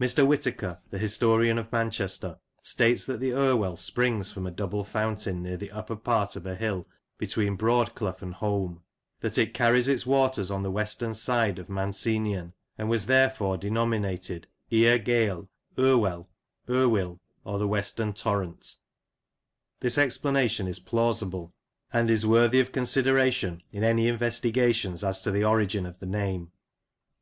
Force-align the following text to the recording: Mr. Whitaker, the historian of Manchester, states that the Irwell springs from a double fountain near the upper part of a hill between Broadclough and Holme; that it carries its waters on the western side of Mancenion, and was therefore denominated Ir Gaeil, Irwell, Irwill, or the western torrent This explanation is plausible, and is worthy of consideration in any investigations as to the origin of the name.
Mr. 0.00 0.26
Whitaker, 0.26 0.80
the 0.88 0.96
historian 0.96 1.58
of 1.58 1.70
Manchester, 1.70 2.38
states 2.62 3.04
that 3.04 3.20
the 3.20 3.34
Irwell 3.34 3.76
springs 3.76 4.30
from 4.30 4.46
a 4.46 4.50
double 4.50 4.84
fountain 4.84 5.42
near 5.42 5.58
the 5.58 5.70
upper 5.70 5.96
part 5.96 6.34
of 6.34 6.46
a 6.46 6.54
hill 6.54 6.86
between 7.18 7.58
Broadclough 7.58 8.22
and 8.22 8.32
Holme; 8.32 8.80
that 9.20 9.36
it 9.36 9.52
carries 9.52 9.86
its 9.86 10.06
waters 10.06 10.50
on 10.50 10.62
the 10.62 10.70
western 10.70 11.12
side 11.12 11.58
of 11.58 11.68
Mancenion, 11.68 12.54
and 12.78 12.88
was 12.88 13.04
therefore 13.04 13.58
denominated 13.58 14.46
Ir 14.70 14.98
Gaeil, 14.98 15.50
Irwell, 15.78 16.30
Irwill, 16.66 17.20
or 17.44 17.58
the 17.58 17.68
western 17.68 18.14
torrent 18.14 18.76
This 19.80 19.98
explanation 19.98 20.68
is 20.68 20.78
plausible, 20.78 21.52
and 21.92 22.10
is 22.10 22.24
worthy 22.24 22.60
of 22.60 22.72
consideration 22.72 23.62
in 23.72 23.84
any 23.84 24.08
investigations 24.08 25.04
as 25.04 25.20
to 25.20 25.30
the 25.30 25.44
origin 25.44 25.84
of 25.84 25.98
the 25.98 26.06
name. 26.06 26.50